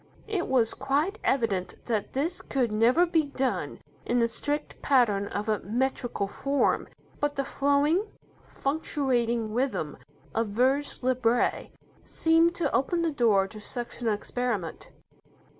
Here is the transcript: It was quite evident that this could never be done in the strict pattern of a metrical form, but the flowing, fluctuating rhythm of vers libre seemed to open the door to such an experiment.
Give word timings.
It 0.27 0.47
was 0.47 0.73
quite 0.73 1.19
evident 1.23 1.75
that 1.85 2.13
this 2.13 2.41
could 2.41 2.71
never 2.71 3.05
be 3.05 3.27
done 3.27 3.77
in 4.03 4.17
the 4.17 4.27
strict 4.27 4.81
pattern 4.81 5.27
of 5.27 5.47
a 5.47 5.59
metrical 5.59 6.27
form, 6.27 6.87
but 7.19 7.35
the 7.35 7.45
flowing, 7.45 8.05
fluctuating 8.47 9.53
rhythm 9.53 9.97
of 10.33 10.47
vers 10.47 11.03
libre 11.03 11.69
seemed 12.03 12.55
to 12.55 12.75
open 12.75 13.03
the 13.03 13.11
door 13.11 13.45
to 13.49 13.61
such 13.61 14.01
an 14.01 14.07
experiment. 14.07 14.89